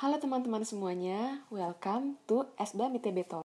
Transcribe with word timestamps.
Halo 0.00 0.16
teman-teman 0.16 0.64
semuanya, 0.64 1.44
welcome 1.52 2.16
to 2.24 2.48
SBM 2.56 2.96
ITB 2.96 3.20
Talk. 3.28 3.44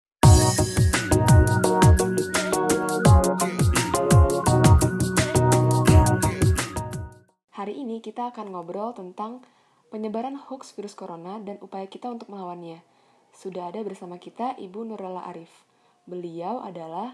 Hari 7.54 7.74
ini 7.78 8.02
kita 8.02 8.34
akan 8.34 8.50
ngobrol 8.50 8.98
tentang 8.98 9.46
penyebaran 9.94 10.42
hoax 10.42 10.74
virus 10.74 10.98
corona 10.98 11.38
dan 11.38 11.62
upaya 11.62 11.86
kita 11.86 12.10
untuk 12.10 12.34
melawannya. 12.34 12.82
Sudah 13.30 13.70
ada 13.70 13.86
bersama 13.86 14.18
kita 14.18 14.58
Ibu 14.58 14.90
Nurella 14.90 15.30
Arif. 15.30 15.54
Beliau 16.10 16.66
adalah 16.66 17.14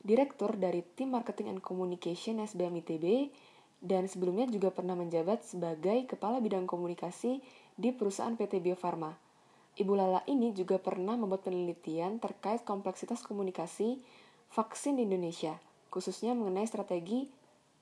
Direktur 0.00 0.56
dari 0.56 0.80
Tim 0.96 1.12
Marketing 1.12 1.52
and 1.52 1.60
Communication 1.60 2.40
SBM 2.40 2.80
ITB 2.80 3.28
dan 3.84 4.08
sebelumnya 4.08 4.48
juga 4.48 4.72
pernah 4.72 4.96
menjabat 4.96 5.44
sebagai 5.44 6.08
Kepala 6.08 6.40
Bidang 6.40 6.64
Komunikasi 6.64 7.44
di 7.74 7.90
perusahaan 7.90 8.34
PT 8.38 8.62
Bio 8.62 8.78
Farma. 8.78 9.10
Ibu 9.74 9.92
Lala 9.98 10.22
ini 10.30 10.54
juga 10.54 10.78
pernah 10.78 11.18
membuat 11.18 11.50
penelitian 11.50 12.22
terkait 12.22 12.62
kompleksitas 12.62 13.26
komunikasi 13.26 13.98
vaksin 14.54 14.94
di 14.94 15.02
Indonesia, 15.02 15.58
khususnya 15.90 16.30
mengenai 16.38 16.66
strategi 16.70 17.26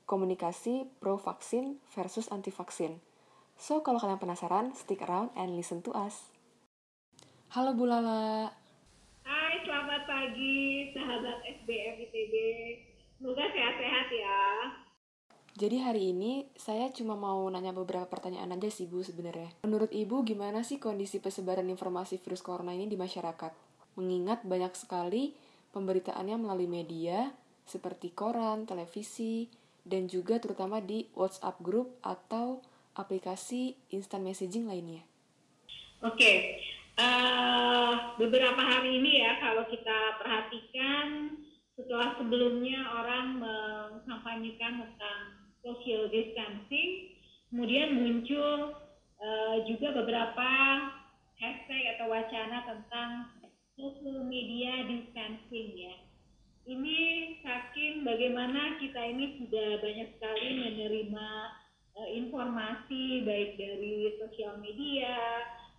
komunikasi 0.09 0.89
pro-vaksin 0.97 1.77
versus 1.93 2.25
anti-vaksin. 2.33 2.97
So, 3.53 3.85
kalau 3.85 4.01
kalian 4.01 4.17
penasaran, 4.17 4.73
stick 4.73 5.05
around 5.05 5.29
and 5.37 5.53
listen 5.53 5.85
to 5.85 5.93
us. 5.93 6.33
Halo 7.53 7.77
Bu 7.77 7.85
Lala. 7.85 8.49
Hai, 9.21 9.61
selamat 9.61 10.09
pagi 10.09 10.89
sahabat 10.97 11.45
SBM 11.61 12.01
ITB. 12.09 12.33
Semoga 13.21 13.45
sehat-sehat 13.53 14.07
ya. 14.09 14.41
Jadi 15.53 15.85
hari 15.85 16.17
ini 16.17 16.49
saya 16.57 16.89
cuma 16.89 17.13
mau 17.13 17.45
nanya 17.45 17.77
beberapa 17.77 18.09
pertanyaan 18.09 18.57
aja 18.57 18.73
sih 18.73 18.89
Bu 18.89 19.05
sebenarnya. 19.05 19.53
Menurut 19.61 19.93
Ibu 19.93 20.25
gimana 20.25 20.65
sih 20.65 20.81
kondisi 20.81 21.21
persebaran 21.21 21.69
informasi 21.69 22.17
virus 22.17 22.41
corona 22.41 22.73
ini 22.73 22.89
di 22.89 22.97
masyarakat? 22.97 23.53
Mengingat 23.93 24.41
banyak 24.49 24.73
sekali 24.73 25.37
pemberitaannya 25.69 26.41
melalui 26.41 26.65
media 26.65 27.29
seperti 27.69 28.17
koran, 28.17 28.65
televisi, 28.65 29.45
dan 29.85 30.09
juga 30.09 30.41
terutama 30.41 30.81
di 30.81 31.05
WhatsApp 31.13 31.61
group 31.61 32.01
atau 32.01 32.65
aplikasi 32.97 33.77
instant 33.93 34.25
messaging 34.25 34.65
lainnya. 34.65 35.05
Oke, 36.01 36.59
uh, 36.97 38.17
beberapa 38.17 38.59
hari 38.59 38.97
ini 38.97 39.21
ya 39.21 39.37
kalau 39.37 39.69
kita 39.69 40.17
perhatikan 40.17 41.37
setelah 41.77 42.17
sebelumnya 42.17 42.85
orang 42.89 43.37
mengkampanyekan 43.37 44.81
tentang 44.81 45.42
social 45.63 46.11
distancing, 46.11 47.15
kemudian 47.49 47.95
muncul 47.95 48.75
uh, 49.23 49.57
juga 49.65 49.95
beberapa 49.95 50.49
hashtag 51.39 51.83
atau 51.97 52.11
wacana 52.11 52.67
tentang 52.67 53.09
social 53.79 54.27
media 54.27 54.85
distancing 54.85 55.71
ya. 55.73 55.95
Ini 56.63 56.99
saking 57.43 58.07
bagaimana 58.07 58.79
kita 58.79 59.01
ini 59.03 59.43
sudah 59.43 59.83
banyak 59.83 60.07
sekali 60.15 60.47
menerima 60.63 61.29
uh, 61.99 62.09
informasi 62.11 63.27
baik 63.27 63.59
dari 63.59 64.15
sosial 64.19 64.59
media, 64.63 65.15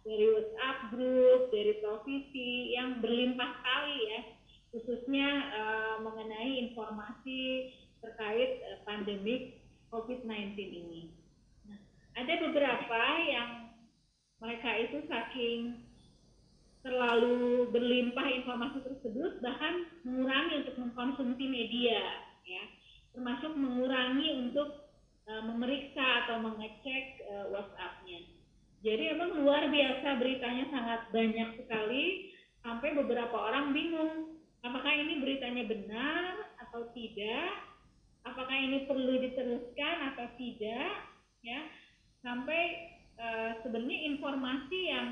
dari 0.05 0.25
WhatsApp 0.29 0.79
group, 0.93 1.41
dari 1.49 1.81
televisi 1.81 2.77
yang 2.77 3.01
berlimpah 3.01 3.51
sekali 3.61 3.97
ya, 4.13 4.21
khususnya 4.77 5.29
uh, 5.57 5.97
mengenai 6.05 6.69
informasi 6.69 7.73
terkait 8.05 8.61
uh, 8.69 8.79
pandemik 8.85 9.64
COVID-19 9.95 10.59
ini. 10.59 11.15
Nah, 11.71 11.79
ada 12.19 12.35
beberapa 12.43 13.01
yang 13.31 13.71
mereka 14.43 14.71
itu 14.83 15.07
saking 15.07 15.79
terlalu 16.83 17.71
berlimpah 17.73 18.29
informasi 18.43 18.83
tersebut 18.85 19.41
bahkan 19.41 19.89
mengurangi 20.05 20.67
untuk 20.67 20.77
mengkonsumsi 20.77 21.45
media 21.49 22.03
ya 22.45 22.65
termasuk 23.17 23.57
mengurangi 23.57 24.37
untuk 24.37 24.85
uh, 25.31 25.43
memeriksa 25.49 26.27
atau 26.27 26.45
mengecek 26.45 27.25
uh, 27.31 27.47
WhatsApp-nya. 27.55 28.21
Jadi 28.85 29.17
memang 29.17 29.41
luar 29.41 29.71
biasa 29.73 30.21
beritanya 30.21 30.69
sangat 30.69 31.09
banyak 31.09 31.57
sekali 31.57 32.35
sampai 32.61 32.93
beberapa 32.93 33.33
orang 33.33 33.73
bingung 33.73 34.37
apakah 34.61 34.93
ini 34.93 35.25
beritanya 35.25 35.65
benar 35.65 36.53
atau 36.69 36.93
tidak 36.93 37.74
apakah 38.25 38.57
ini 38.57 38.89
perlu 38.89 39.21
diteruskan 39.21 40.13
atau 40.13 40.27
tidak 40.41 40.93
ya 41.45 41.61
sampai 42.25 42.89
uh, 43.21 43.61
sebenarnya 43.61 43.99
informasi 44.17 44.79
yang 44.89 45.09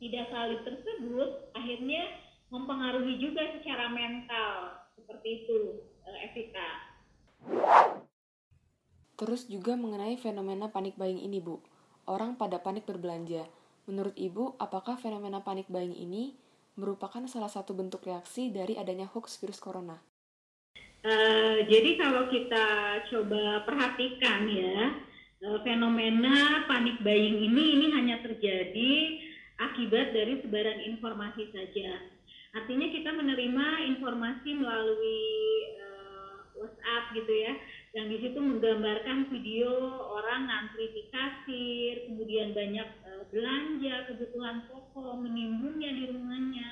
tidak 0.00 0.28
valid 0.32 0.60
tersebut 0.64 1.30
akhirnya 1.56 2.02
mempengaruhi 2.52 3.16
juga 3.16 3.40
secara 3.56 3.88
mental 3.88 4.84
seperti 4.96 5.44
itu 5.44 5.58
uh, 6.04 6.24
Evita. 6.28 6.70
Terus 9.20 9.44
juga 9.52 9.76
mengenai 9.76 10.16
fenomena 10.16 10.72
panik 10.72 10.96
buying 10.96 11.20
ini, 11.20 11.44
Bu. 11.44 11.60
Orang 12.08 12.40
pada 12.40 12.56
panik 12.56 12.88
berbelanja. 12.88 13.44
Menurut 13.84 14.16
Ibu, 14.16 14.56
apakah 14.56 14.96
fenomena 14.96 15.44
panik 15.44 15.68
buying 15.68 15.92
ini 15.92 16.32
merupakan 16.80 17.20
salah 17.28 17.52
satu 17.52 17.76
bentuk 17.76 18.00
reaksi 18.08 18.48
dari 18.48 18.80
adanya 18.80 19.04
hoax 19.12 19.36
virus 19.36 19.60
corona? 19.60 20.00
Uh, 21.00 21.64
jadi 21.64 21.96
kalau 21.96 22.28
kita 22.28 22.66
coba 23.08 23.64
perhatikan 23.64 24.44
ya, 24.52 25.00
uh, 25.48 25.58
fenomena 25.64 26.68
panik 26.68 27.00
buying 27.00 27.40
ini 27.40 27.80
ini 27.80 27.86
hanya 27.96 28.20
terjadi 28.20 29.16
akibat 29.56 30.12
dari 30.12 30.44
sebaran 30.44 30.84
informasi 30.84 31.48
saja. 31.56 32.04
Artinya 32.52 32.92
kita 32.92 33.16
menerima 33.16 33.96
informasi 33.96 34.50
melalui 34.60 35.24
uh, 35.80 36.44
WhatsApp 36.60 37.16
gitu 37.16 37.32
ya, 37.32 37.52
yang 37.96 38.12
di 38.12 38.20
situ 38.20 38.36
menggambarkan 38.36 39.32
video 39.32 39.72
orang 40.20 40.52
ngantri 40.52 40.84
di 40.92 41.08
kasir, 41.08 42.12
kemudian 42.12 42.52
banyak 42.52 42.88
uh, 43.08 43.24
belanja 43.32 44.04
kebutuhan 44.12 44.68
pokok 44.68 45.16
menimbunnya 45.16 45.96
di 45.96 46.04
rumahnya, 46.12 46.68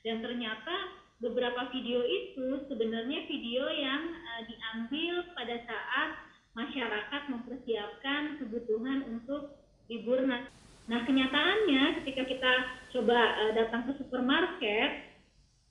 dan 0.00 0.24
ternyata 0.24 1.04
beberapa 1.20 1.72
video 1.72 2.04
itu 2.04 2.68
sebenarnya 2.68 3.24
video 3.24 3.64
yang 3.72 4.02
uh, 4.12 4.42
diambil 4.44 5.14
pada 5.32 5.56
saat 5.64 6.10
masyarakat 6.56 7.22
mempersiapkan 7.32 8.40
kebutuhan 8.40 9.04
untuk 9.12 9.56
libur. 9.88 10.24
Nah, 10.24 11.00
kenyataannya 11.04 12.00
ketika 12.02 12.22
kita 12.28 12.52
coba 12.92 13.16
uh, 13.16 13.52
datang 13.56 13.88
ke 13.88 13.92
supermarket 14.00 15.16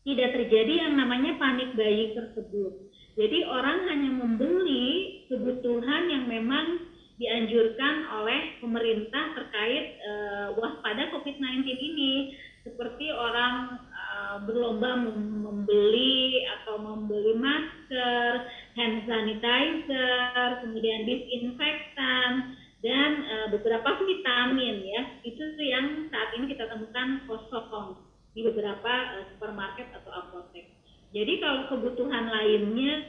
tidak 0.06 0.38
terjadi 0.38 0.86
yang 0.86 0.94
namanya 0.98 1.34
panik 1.42 1.74
buying 1.74 2.14
tersebut. 2.14 2.74
Jadi 3.16 3.48
orang 3.48 3.90
hanya 3.90 4.12
membeli 4.12 5.26
kebutuhan 5.32 6.12
yang 6.12 6.30
memang 6.30 6.84
dianjurkan 7.16 8.12
oleh 8.12 8.60
pemerintah 8.60 9.34
terkait 9.40 9.98
uh, 10.04 10.48
waspada 10.60 11.16
COVID-19 11.16 11.64
ini 11.64 12.36
seperti 12.66 13.08
orang 13.14 13.80
uh, 14.26 14.42
berlomba 14.42 14.98
membeli 15.06 16.42
atau 16.58 16.82
membeli 16.82 17.38
masker, 17.38 18.50
hand 18.74 19.06
sanitizer, 19.06 20.66
kemudian 20.66 21.06
disinfektan 21.06 22.58
dan 22.82 23.12
uh, 23.30 23.48
beberapa 23.54 24.02
vitamin 24.02 24.82
ya. 24.82 25.02
Itu 25.22 25.46
yang 25.62 26.10
saat 26.10 26.34
ini 26.34 26.50
kita 26.50 26.66
temukan 26.66 27.22
kosong 27.30 28.02
di 28.34 28.42
beberapa 28.42 28.94
uh, 29.22 29.24
supermarket 29.30 29.94
atau 29.94 30.10
apotek. 30.10 30.74
Jadi 31.14 31.40
kalau 31.40 31.72
kebutuhan 31.72 32.28
lainnya 32.28 33.08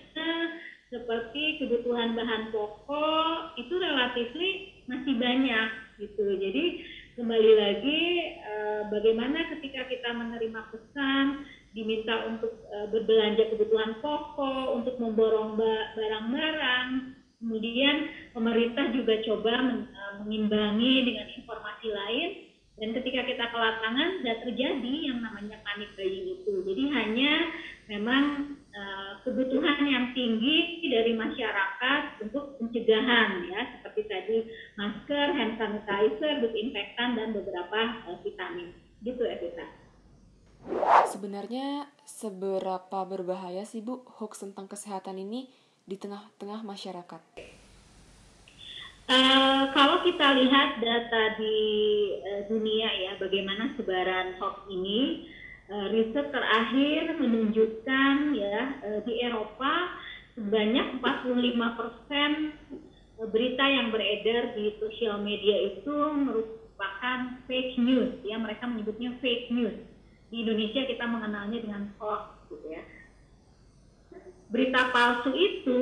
seperti 0.86 1.58
kebutuhan 1.58 2.14
bahan 2.14 2.54
pokok 2.54 3.58
itu 3.58 3.74
relatif 3.74 4.30
masih 4.86 5.14
banyak 5.18 5.68
gitu. 5.98 6.24
Jadi 6.38 6.64
kembali 7.16 7.52
lagi 7.56 8.00
eh, 8.44 8.80
bagaimana 8.92 9.48
ketika 9.56 9.88
kita 9.88 10.12
menerima 10.12 10.68
pesan 10.68 11.48
diminta 11.72 12.28
untuk 12.28 12.60
eh, 12.68 12.92
berbelanja 12.92 13.56
kebutuhan 13.56 14.04
pokok 14.04 14.76
untuk 14.76 15.00
memborong 15.00 15.56
barang-barang 15.96 17.16
kemudian 17.40 17.96
pemerintah 18.36 18.92
juga 18.92 19.16
coba 19.24 19.54
eh, 19.64 20.12
mengimbangi 20.20 20.94
dengan 21.08 21.26
informasi 21.40 21.88
lain 21.88 22.30
dan 22.76 22.92
ketika 23.00 23.24
kita 23.24 23.44
ke 23.48 23.56
lapangan 23.56 24.20
tidak 24.20 24.38
terjadi 24.44 24.94
yang 25.08 25.24
namanya 25.24 25.56
panik 25.64 25.88
buying 25.96 26.36
itu. 26.36 26.60
Jadi 26.60 26.84
hanya 26.92 27.32
memang 27.88 28.24
kebutuhan 29.24 29.80
yang 29.88 30.12
tinggi 30.12 30.84
dari 30.92 31.16
masyarakat 31.16 32.20
untuk 32.20 32.60
pencegahan 32.60 33.48
ya 33.48 33.80
seperti 33.96 34.12
tadi 34.12 34.38
masker, 34.76 35.26
hand 35.32 35.56
sanitizer, 35.56 36.44
disinfektan 36.44 37.16
dan 37.16 37.32
beberapa 37.32 38.04
uh, 38.12 38.20
vitamin. 38.20 38.76
Gitu 39.00 39.24
Evita. 39.24 39.64
Sebenarnya 41.08 41.88
seberapa 42.04 43.00
berbahaya 43.08 43.64
sih 43.64 43.80
Bu 43.80 44.04
hoax 44.20 44.44
tentang 44.44 44.68
kesehatan 44.68 45.16
ini 45.16 45.48
di 45.88 45.96
tengah-tengah 45.96 46.60
masyarakat? 46.60 47.40
Uh, 49.06 49.64
kalau 49.72 50.04
kita 50.04 50.36
lihat 50.44 50.76
data 50.82 51.40
di 51.40 51.56
uh, 52.20 52.42
dunia 52.52 52.92
ya, 53.00 53.12
bagaimana 53.16 53.72
sebaran 53.80 54.36
hoax 54.36 54.68
ini, 54.68 55.30
uh, 55.72 55.88
riset 55.88 56.28
terakhir 56.28 57.16
menunjukkan 57.16 58.16
ya 58.36 58.76
uh, 58.84 59.00
di 59.08 59.24
Eropa 59.24 60.04
sebanyak 60.36 61.00
45 61.00 61.78
persen 61.80 62.30
berita 63.24 63.64
yang 63.64 63.88
beredar 63.88 64.52
di 64.52 64.76
sosial 64.76 65.24
media 65.24 65.72
itu 65.72 65.94
merupakan 66.20 67.40
fake 67.48 67.80
news 67.80 68.20
ya, 68.20 68.36
mereka 68.36 68.68
menyebutnya 68.68 69.16
fake 69.24 69.48
news. 69.48 69.76
Di 70.28 70.44
Indonesia 70.44 70.84
kita 70.84 71.04
mengenalnya 71.08 71.58
dengan 71.64 71.82
hoax 71.96 72.36
gitu 72.52 72.66
ya. 72.68 72.82
Berita 74.52 74.92
palsu 74.92 75.32
itu 75.32 75.80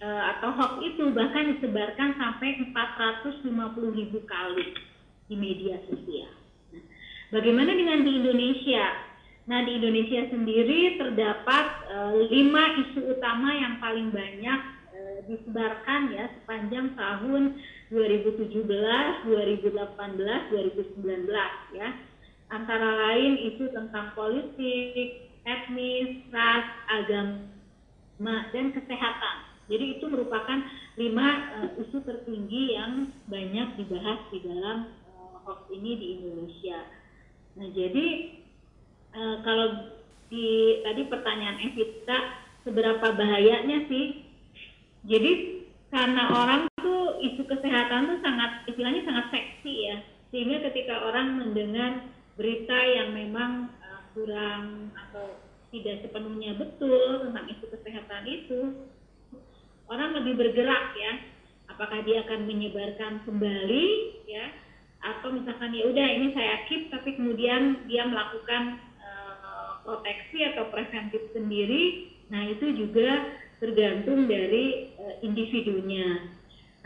uh, 0.00 0.22
atau 0.36 0.50
hoax 0.56 0.72
itu 0.80 1.12
bahkan 1.12 1.56
disebarkan 1.56 2.16
sampai 2.16 2.64
450 2.72 3.98
ribu 4.00 4.18
kali 4.24 4.72
di 5.28 5.34
media 5.36 5.76
sosial. 5.84 6.32
Nah, 6.72 6.82
bagaimana 7.36 7.76
dengan 7.76 8.00
di 8.00 8.12
Indonesia? 8.16 9.06
Nah 9.46 9.62
di 9.62 9.78
Indonesia 9.78 10.26
sendiri 10.26 10.98
terdapat 10.98 11.66
uh, 11.86 12.18
lima 12.26 12.82
isu 12.82 13.14
utama 13.14 13.54
yang 13.54 13.78
paling 13.78 14.10
banyak 14.10 14.60
disebarkan 15.26 16.14
ya 16.14 16.30
sepanjang 16.42 16.94
tahun 16.94 17.58
2017, 17.90 18.66
2018, 18.66 19.26
2019 19.26 21.74
ya. 21.74 21.88
Antara 22.46 23.10
lain 23.10 23.34
isu 23.54 23.74
tentang 23.74 24.14
politik, 24.14 25.34
etnis, 25.42 26.22
ras, 26.30 26.66
agama, 26.86 28.46
dan 28.54 28.70
kesehatan. 28.70 29.36
Jadi 29.66 29.98
itu 29.98 30.06
merupakan 30.06 30.62
lima 30.94 31.28
uh, 31.58 31.70
isu 31.82 32.06
tertinggi 32.06 32.78
yang 32.78 33.10
banyak 33.26 33.82
dibahas 33.82 34.30
di 34.30 34.38
dalam 34.46 34.94
uh, 35.10 35.42
hoax 35.42 35.66
ini 35.74 35.90
di 35.98 36.06
Indonesia. 36.18 36.86
Nah 37.58 37.68
jadi 37.74 38.06
uh, 39.10 39.36
kalau 39.42 39.90
di 40.30 40.82
tadi 40.86 41.02
pertanyaan 41.10 41.58
Evita 41.62 42.18
seberapa 42.62 43.14
bahayanya 43.14 43.90
sih? 43.90 44.25
Jadi 45.06 45.62
karena 45.94 46.34
orang 46.34 46.66
tuh 46.82 47.22
isu 47.22 47.46
kesehatan 47.46 48.10
tuh 48.10 48.18
sangat 48.26 48.66
istilahnya 48.66 49.06
sangat 49.06 49.26
seksi 49.30 49.74
ya, 49.86 49.96
sehingga 50.34 50.66
ketika 50.70 50.98
orang 50.98 51.38
mendengar 51.38 52.10
berita 52.34 52.74
yang 52.74 53.14
memang 53.14 53.70
uh, 53.80 54.02
kurang 54.12 54.90
atau 54.92 55.38
tidak 55.70 56.02
sepenuhnya 56.02 56.58
betul 56.58 57.22
tentang 57.22 57.46
isu 57.48 57.64
kesehatan 57.70 58.22
itu 58.26 58.60
orang 59.86 60.10
lebih 60.18 60.34
bergerak 60.36 60.92
ya. 60.98 61.12
Apakah 61.70 62.02
dia 62.02 62.22
akan 62.26 62.46
menyebarkan 62.46 63.22
kembali 63.26 63.86
ya? 64.26 64.46
Atau 65.06 65.38
misalkan 65.38 65.70
ya 65.70 65.86
udah 65.86 66.06
ini 66.18 66.34
saya 66.34 66.66
keep 66.66 66.90
tapi 66.90 67.14
kemudian 67.14 67.86
dia 67.86 68.02
melakukan 68.10 68.82
uh, 68.98 69.86
proteksi 69.86 70.50
atau 70.50 70.66
preventif 70.74 71.30
sendiri. 71.30 72.10
Nah 72.26 72.42
itu 72.50 72.74
juga 72.74 73.22
tergantung 73.62 74.28
dari 74.28 74.96
uh, 75.00 75.14
individunya 75.24 76.36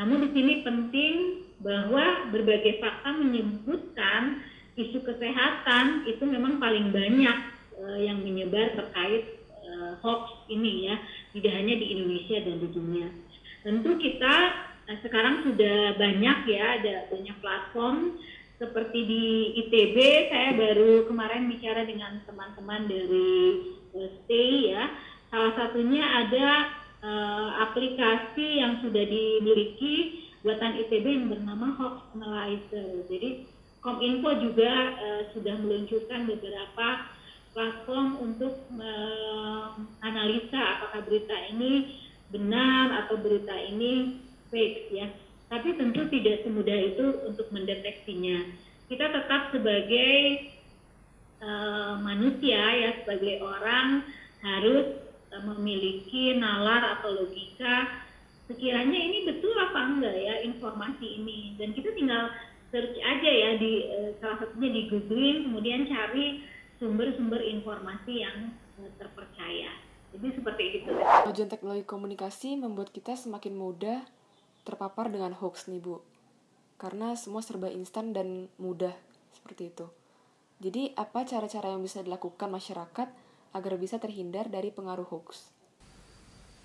namun 0.01 0.25
di 0.25 0.29
sini 0.33 0.55
penting 0.65 1.17
bahwa 1.61 2.33
berbagai 2.33 2.81
fakta 2.81 3.21
menyebutkan 3.21 4.41
isu 4.81 5.05
kesehatan 5.05 6.09
itu 6.09 6.25
memang 6.25 6.57
paling 6.57 6.89
banyak 6.89 7.39
uh, 7.77 7.99
yang 8.01 8.25
menyebar 8.25 8.73
terkait 8.81 9.45
uh, 9.61 10.01
hoax 10.01 10.49
ini 10.49 10.89
ya 10.89 10.97
tidak 11.37 11.53
hanya 11.53 11.75
di 11.77 11.87
Indonesia 11.93 12.37
dan 12.41 12.57
di 12.65 12.69
dunia. 12.73 13.09
Tentu 13.61 13.93
kita 14.01 14.35
eh, 14.89 14.99
sekarang 15.05 15.45
sudah 15.45 16.01
banyak 16.01 16.39
ya, 16.49 16.65
ada 16.81 16.95
banyak 17.13 17.37
platform 17.45 18.17
seperti 18.57 18.99
di 19.05 19.25
ITB 19.67 19.97
saya 20.33 20.57
baru 20.57 21.09
kemarin 21.09 21.49
bicara 21.49 21.85
dengan 21.85 22.25
teman-teman 22.25 22.89
dari 22.89 23.33
uh, 24.01 24.09
Stay 24.25 24.73
ya. 24.73 24.89
Salah 25.31 25.55
satunya 25.55 26.03
ada 26.03 26.75
uh, 27.07 27.63
aplikasi 27.71 28.59
yang 28.59 28.83
sudah 28.83 29.07
dimiliki 29.07 30.27
buatan 30.43 30.75
ITB 30.83 31.07
yang 31.07 31.31
bernama 31.31 31.71
Hoax 31.79 31.97
Analyzer. 32.19 33.07
Jadi 33.07 33.47
Kominfo 33.79 34.35
juga 34.43 34.99
uh, 34.99 35.23
sudah 35.31 35.55
meluncurkan 35.63 36.27
beberapa 36.27 37.07
platform 37.55 38.19
untuk 38.23 38.63
menganalisa 38.71 40.61
apakah 40.79 41.03
berita 41.07 41.35
ini 41.51 41.99
benar 42.31 43.07
atau 43.07 43.19
berita 43.19 43.55
ini 43.55 44.23
fake 44.51 44.91
ya. 44.91 45.11
Tapi 45.51 45.75
tentu 45.79 46.07
tidak 46.11 46.47
semudah 46.47 46.79
itu 46.95 47.27
untuk 47.27 47.51
mendeteksinya. 47.51 48.55
Kita 48.87 49.07
tetap 49.11 49.51
sebagai 49.55 50.47
uh, 51.43 51.99
manusia 52.03 52.59
ya 52.59 52.91
sebagai 53.03 53.43
orang 53.43 54.07
harus 54.43 55.10
memiliki 55.39 56.35
nalar 56.37 56.99
atau 56.99 57.15
logika 57.15 58.03
sekiranya 58.51 58.99
ini 58.99 59.31
betul 59.31 59.55
apa 59.55 59.79
enggak 59.87 60.17
ya 60.19 60.43
informasi 60.43 61.23
ini 61.23 61.55
dan 61.55 61.71
kita 61.71 61.95
tinggal 61.95 62.35
search 62.75 62.99
aja 62.99 63.31
ya 63.31 63.51
di 63.59 63.87
uh, 63.95 64.11
salah 64.19 64.43
satunya 64.43 64.71
di 64.75 64.83
googling 64.91 65.47
kemudian 65.47 65.87
cari 65.87 66.43
sumber-sumber 66.81 67.45
informasi 67.45 68.25
yang 68.25 68.57
eh, 68.81 68.91
terpercaya. 68.97 69.71
Jadi 70.11 70.27
seperti 70.35 70.63
itu. 70.83 70.91
Kemajuan 70.91 71.51
teknologi 71.53 71.85
komunikasi 71.87 72.59
membuat 72.59 72.91
kita 72.91 73.15
semakin 73.15 73.55
mudah 73.55 74.03
terpapar 74.67 75.13
dengan 75.13 75.37
hoax 75.37 75.71
nih 75.71 75.79
Bu. 75.79 76.03
Karena 76.81 77.15
semua 77.15 77.45
serba 77.45 77.71
instan 77.71 78.17
dan 78.17 78.49
mudah 78.57 78.97
seperti 79.31 79.71
itu. 79.71 79.87
Jadi 80.59 80.97
apa 80.97 81.23
cara-cara 81.29 81.71
yang 81.71 81.85
bisa 81.85 82.03
dilakukan 82.03 82.49
masyarakat 82.51 83.09
agar 83.51 83.75
bisa 83.79 83.99
terhindar 83.99 84.47
dari 84.47 84.71
pengaruh 84.71 85.07
hoax? 85.07 85.51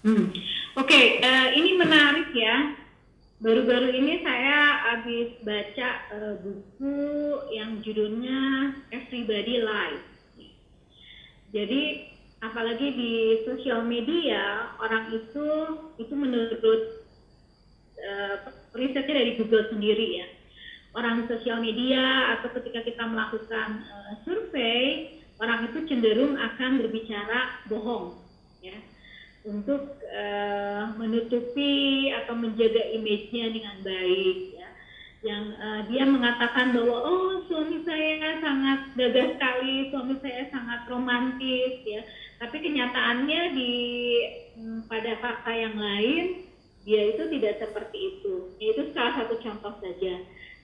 Hmm. 0.06 0.30
Oke, 0.78 0.86
okay, 0.86 1.06
uh, 1.18 1.50
eh, 1.50 1.58
ini 1.58 1.82
menarik 1.82 2.30
ya. 2.36 2.78
Baru-baru 3.42 3.90
ini 3.90 4.22
saya 4.22 4.58
habis 4.94 5.34
baca 5.42 5.90
uh, 6.14 6.36
buku 6.40 6.98
yang 7.52 7.82
judulnya 7.82 8.74
Everybody 8.94 9.66
Lies. 9.66 10.06
Jadi 11.56 11.82
apalagi 12.44 12.88
di 12.94 13.14
sosial 13.48 13.88
media 13.88 14.76
orang 14.78 15.10
itu 15.10 15.48
itu 15.98 16.14
menurut 16.14 16.62
uh, 17.98 18.36
risetnya 18.76 19.26
dari 19.26 19.40
Google 19.42 19.68
sendiri 19.72 20.22
ya. 20.22 20.28
Orang 20.96 21.28
sosial 21.28 21.60
media 21.60 22.38
atau 22.40 22.54
ketika 22.56 22.84
kita 22.86 23.04
melakukan 23.04 23.84
uh, 23.90 24.14
survei, 24.24 25.15
orang 25.40 25.68
itu 25.72 25.84
cenderung 25.88 26.40
akan 26.40 26.80
berbicara 26.80 27.66
bohong 27.68 28.16
ya 28.64 28.78
untuk 29.46 30.02
uh, 30.10 30.98
menutupi 30.98 32.10
atau 32.10 32.34
menjaga 32.34 32.82
image-nya 32.98 33.54
dengan 33.54 33.78
baik 33.86 34.58
ya. 34.58 34.70
Yang 35.26 35.46
uh, 35.58 35.82
dia 35.90 36.04
mengatakan 36.06 36.74
bahwa 36.74 36.98
oh 37.02 37.46
suami 37.46 37.82
saya 37.86 38.42
sangat 38.42 38.94
gagah 38.98 39.38
sekali, 39.38 39.90
suami 39.94 40.18
saya 40.22 40.50
sangat 40.50 40.90
romantis 40.90 41.82
ya. 41.86 42.02
Tapi 42.42 42.58
kenyataannya 42.62 43.42
di 43.54 43.74
hmm, 44.58 44.80
pada 44.90 45.14
fakta 45.22 45.54
yang 45.54 45.78
lain 45.78 46.46
dia 46.86 47.14
itu 47.14 47.26
tidak 47.38 47.62
seperti 47.62 47.98
itu. 48.18 48.54
Itu 48.62 48.94
salah 48.94 49.26
satu 49.26 49.38
contoh 49.42 49.74
saja. 49.82 50.14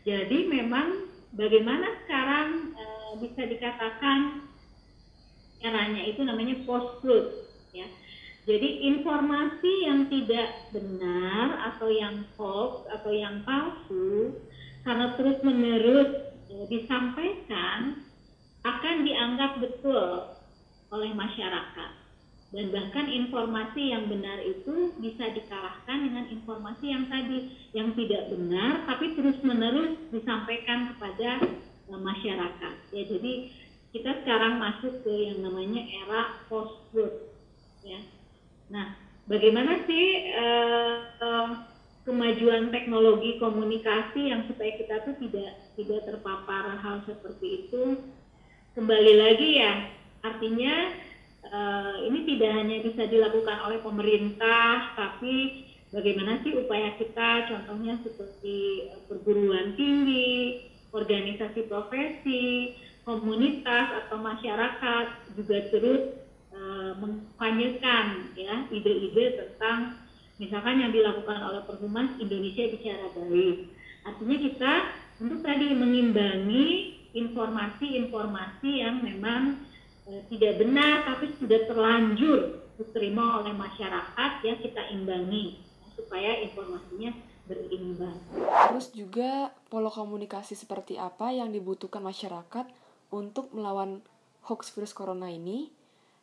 Jadi 0.06 0.38
memang 0.50 1.06
bagaimana 1.38 2.02
sekarang 2.06 2.74
uh, 2.74 3.14
bisa 3.22 3.46
dikatakan 3.46 4.50
caranya 5.62 6.04
itu 6.04 6.22
namanya 6.26 6.60
post 6.66 7.00
truth 7.00 7.32
ya. 7.72 7.88
Jadi 8.42 8.90
informasi 8.90 9.74
yang 9.86 10.10
tidak 10.10 10.74
benar 10.74 11.72
atau 11.72 11.94
yang 11.94 12.26
hoax 12.36 12.90
atau 12.90 13.14
yang 13.14 13.46
palsu 13.46 14.34
karena 14.82 15.14
terus 15.14 15.38
menerus 15.46 16.10
ya, 16.50 16.66
disampaikan 16.66 18.02
akan 18.66 18.96
dianggap 19.06 19.62
betul 19.62 20.34
oleh 20.90 21.12
masyarakat. 21.14 21.92
Dan 22.52 22.68
bahkan 22.68 23.08
informasi 23.08 23.96
yang 23.96 24.12
benar 24.12 24.44
itu 24.44 24.92
bisa 25.00 25.32
dikalahkan 25.32 25.98
dengan 26.04 26.28
informasi 26.28 26.86
yang 26.92 27.08
tadi 27.08 27.48
yang 27.72 27.96
tidak 27.96 28.28
benar 28.28 28.84
tapi 28.92 29.16
terus 29.16 29.40
menerus 29.40 29.96
disampaikan 30.12 30.92
kepada 30.92 31.48
uh, 31.88 32.02
masyarakat. 32.02 32.74
Ya 32.92 33.04
jadi 33.08 33.34
kita 33.92 34.24
sekarang 34.24 34.60
masuk 34.60 35.04
ke 35.04 35.14
yang 35.32 35.44
namanya 35.44 35.84
era 35.84 36.42
post 36.48 36.80
truth 36.92 37.32
ya 37.84 38.00
Nah, 38.72 38.96
bagaimana 39.28 39.84
sih 39.84 40.32
uh, 40.32 40.96
uh, 41.20 41.50
kemajuan 42.08 42.72
teknologi 42.72 43.36
komunikasi 43.38 44.32
yang 44.32 44.48
supaya 44.48 44.80
kita 44.80 45.04
tuh 45.04 45.16
tidak 45.20 45.76
tidak 45.76 46.02
terpapar 46.08 46.80
hal 46.80 47.04
seperti 47.04 47.68
itu? 47.68 48.00
Kembali 48.72 49.14
lagi 49.20 49.60
ya, 49.60 49.92
artinya 50.24 50.96
uh, 51.52 51.96
ini 52.08 52.24
tidak 52.24 52.52
hanya 52.56 52.80
bisa 52.80 53.04
dilakukan 53.12 53.60
oleh 53.68 53.84
pemerintah, 53.84 54.96
tapi 54.96 55.68
bagaimana 55.92 56.40
sih 56.40 56.56
upaya 56.56 56.96
kita 56.96 57.52
contohnya 57.52 58.00
seperti 58.08 58.88
perguruan 59.12 59.76
tinggi, 59.76 60.72
organisasi 60.96 61.68
profesi, 61.68 62.80
komunitas 63.02 64.06
atau 64.06 64.18
masyarakat 64.22 65.34
juga 65.34 65.58
terus 65.74 66.02
uh, 66.54 66.94
mengkampanyekan 67.02 68.36
ya 68.38 68.70
ide-ide 68.70 69.42
tentang 69.42 69.98
misalkan 70.38 70.82
yang 70.82 70.94
dilakukan 70.94 71.38
oleh 71.42 71.62
Perhumas 71.66 72.14
Indonesia 72.22 72.70
bicara 72.70 73.10
baik. 73.14 73.58
Artinya 74.06 74.38
kita 74.38 74.74
untuk 75.22 75.40
tadi 75.46 75.74
mengimbangi 75.74 76.70
informasi-informasi 77.14 78.72
yang 78.82 79.02
memang 79.02 79.62
uh, 80.10 80.22
tidak 80.30 80.62
benar 80.62 81.06
tapi 81.06 81.34
sudah 81.42 81.60
terlanjur 81.66 82.70
diterima 82.78 83.42
oleh 83.42 83.54
masyarakat 83.54 84.32
ya 84.42 84.54
kita 84.58 84.82
imbangi 84.94 85.62
supaya 85.94 86.42
informasinya 86.42 87.14
berimbang. 87.46 88.18
Terus 88.72 88.88
juga 88.96 89.54
pola 89.70 89.92
komunikasi 89.92 90.58
seperti 90.58 90.98
apa 90.98 91.30
yang 91.30 91.52
dibutuhkan 91.52 92.02
masyarakat 92.02 92.66
untuk 93.12 93.52
melawan 93.54 94.02
hoax 94.48 94.74
virus 94.74 94.96
corona 94.96 95.30
ini 95.30 95.70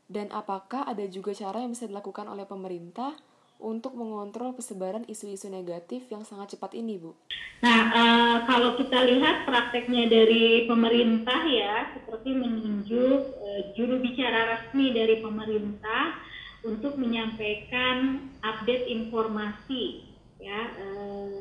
dan 0.09 0.33
apakah 0.33 0.89
ada 0.89 1.05
juga 1.07 1.37
cara 1.37 1.61
yang 1.61 1.77
bisa 1.77 1.85
dilakukan 1.85 2.27
oleh 2.27 2.49
pemerintah 2.49 3.13
untuk 3.59 3.99
mengontrol 3.99 4.55
persebaran 4.55 5.03
isu-isu 5.11 5.51
negatif 5.51 6.07
yang 6.15 6.23
sangat 6.23 6.55
cepat 6.55 6.79
ini, 6.79 6.95
Bu? 6.95 7.13
Nah, 7.59 7.81
uh, 7.91 8.37
kalau 8.47 8.79
kita 8.79 9.03
lihat 9.03 9.51
prakteknya 9.51 10.07
dari 10.07 10.71
pemerintah 10.71 11.43
ya, 11.43 11.91
seperti 11.91 12.39
menunjuk 12.39 13.21
uh, 13.35 13.61
juru 13.75 13.99
bicara 13.99 14.57
resmi 14.57 14.95
dari 14.95 15.19
pemerintah 15.19 16.23
untuk 16.63 16.99
menyampaikan 16.99 18.31
update 18.43 18.91
informasi 18.91 20.09
ya 20.39 20.61
eh, 20.79 21.38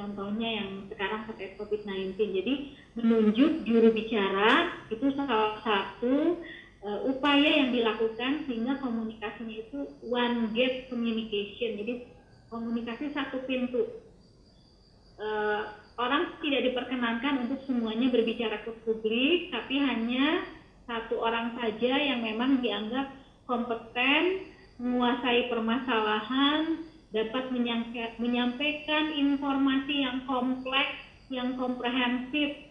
contohnya 0.00 0.48
yang 0.64 0.68
sekarang 0.88 1.28
terkait 1.28 1.60
COVID-19 1.60 2.16
jadi 2.16 2.54
menunjuk 2.96 3.68
juru 3.68 3.92
bicara 3.92 4.80
itu 4.88 5.12
salah 5.12 5.60
satu 5.60 6.40
uh, 6.80 7.00
upaya 7.04 7.60
yang 7.64 7.70
dilakukan 7.70 8.48
sehingga 8.48 8.80
komunikasinya 8.80 9.56
itu 9.60 9.78
one 10.08 10.48
gate 10.56 10.88
communication. 10.88 11.76
Jadi 11.76 11.94
komunikasi 12.48 13.12
satu 13.12 13.44
pintu. 13.44 13.84
Uh, 15.20 15.76
orang 16.00 16.40
tidak 16.40 16.72
diperkenankan 16.72 17.44
untuk 17.44 17.60
semuanya 17.68 18.08
berbicara 18.08 18.64
ke 18.64 18.72
publik 18.88 19.52
tapi 19.52 19.76
hanya 19.76 20.48
satu 20.88 21.20
orang 21.20 21.60
saja 21.60 21.92
yang 22.00 22.24
memang 22.24 22.64
dianggap 22.64 23.12
kompeten, 23.44 24.48
menguasai 24.80 25.52
permasalahan, 25.52 26.88
dapat 27.10 27.50
menyampaikan 28.18 29.04
informasi 29.10 29.94
yang 30.06 30.22
kompleks, 30.30 30.98
yang 31.26 31.58
komprehensif, 31.58 32.70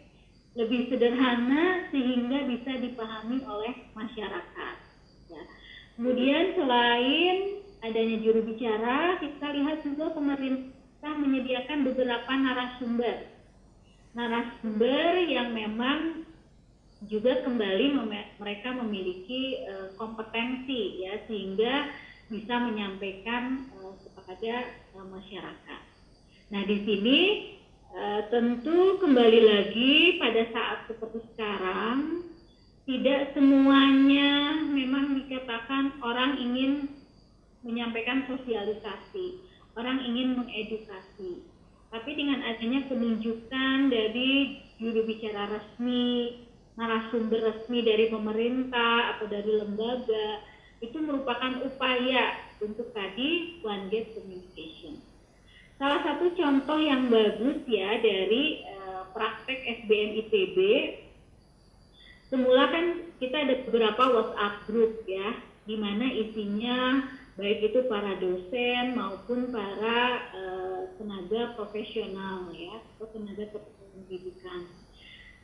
lebih 0.56 0.92
sederhana 0.92 1.88
sehingga 1.92 2.48
bisa 2.48 2.72
dipahami 2.80 3.44
oleh 3.46 3.74
masyarakat. 3.94 4.76
Ya. 5.30 5.44
Kemudian 6.00 6.56
selain 6.56 7.36
adanya 7.84 8.18
juru 8.24 8.42
bicara, 8.48 9.20
kita 9.20 9.48
lihat 9.56 9.84
juga 9.84 10.12
pemerintah 10.16 11.14
menyediakan 11.16 11.80
beberapa 11.86 12.32
narasumber. 12.32 13.18
Narasumber 14.16 15.28
yang 15.30 15.54
memang 15.54 16.28
juga 17.08 17.40
kembali 17.48 17.96
mereka 18.42 18.76
memiliki 18.76 19.64
uh, 19.64 19.96
kompetensi 19.96 21.08
ya 21.08 21.24
sehingga 21.32 21.88
bisa 22.28 22.56
menyampaikan 22.60 23.72
kepada 24.30 24.62
uh, 24.94 25.10
masyarakat. 25.10 25.82
Nah 26.54 26.62
di 26.70 26.78
sini 26.86 27.20
uh, 27.98 28.30
tentu 28.30 29.02
kembali 29.02 29.42
lagi 29.42 30.22
pada 30.22 30.46
saat 30.54 30.78
seperti 30.86 31.26
sekarang 31.34 32.30
tidak 32.86 33.34
semuanya 33.34 34.54
memang 34.70 35.18
dikatakan 35.18 35.98
orang 36.06 36.38
ingin 36.38 36.94
menyampaikan 37.66 38.30
sosialisasi, 38.30 39.42
orang 39.74 39.98
ingin 40.06 40.38
mengedukasi. 40.38 41.42
Tapi 41.90 42.14
dengan 42.14 42.46
adanya 42.46 42.86
penunjukan 42.86 43.90
dari 43.90 44.62
juru 44.78 45.10
bicara 45.10 45.58
resmi 45.58 46.46
narasumber 46.78 47.50
resmi 47.50 47.82
dari 47.82 48.14
pemerintah 48.14 49.18
atau 49.18 49.26
dari 49.26 49.58
lembaga 49.58 50.46
itu 50.86 51.02
merupakan 51.02 51.66
upaya 51.66 52.49
untuk 52.64 52.92
tadi 52.92 53.60
one 53.64 53.88
gate 53.92 54.16
communication. 54.16 55.00
Salah 55.80 56.04
satu 56.04 56.36
contoh 56.36 56.80
yang 56.80 57.08
bagus 57.08 57.64
ya 57.68 58.00
dari 58.04 58.68
uh, 58.68 59.08
praktek 59.16 59.84
SBM 59.84 60.12
ITB, 60.28 60.58
semula 62.28 62.68
kan 62.68 62.86
kita 63.18 63.48
ada 63.48 63.56
beberapa 63.68 64.04
WhatsApp 64.12 64.56
group 64.68 65.08
ya, 65.08 65.40
di 65.64 65.80
mana 65.80 66.08
isinya 66.12 67.08
baik 67.40 67.72
itu 67.72 67.88
para 67.88 68.20
dosen 68.20 69.00
maupun 69.00 69.56
para 69.56 70.00
uh, 70.36 70.82
tenaga 71.00 71.56
profesional 71.56 72.52
ya 72.52 72.84
atau 73.00 73.08
tenaga 73.16 73.48
pendidikan 73.56 74.68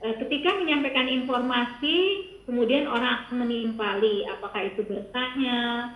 Eh, 0.04 0.16
ketika 0.20 0.54
menyampaikan 0.60 1.08
informasi, 1.08 1.98
kemudian 2.44 2.86
orang 2.86 3.32
menimpali 3.32 4.28
apakah 4.28 4.68
itu 4.68 4.84
bertanya 4.84 5.90